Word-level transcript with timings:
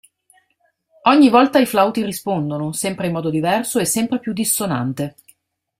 Ogni 1.03 1.29
volta 1.29 1.59
i 1.59 1.67
flauti 1.67 2.03
rispondono, 2.03 2.71
sempre 2.71 3.05
in 3.05 3.13
modo 3.13 3.29
diverso 3.29 3.77
e 3.77 3.85
sempre 3.85 4.19
più 4.19 4.33
dissonante. 4.33 5.13